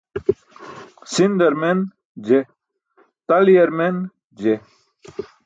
[1.15, 1.83] Sindar men?
[2.31, 2.39] Je,
[3.35, 4.01] taliyar men?
[4.43, 4.59] Je.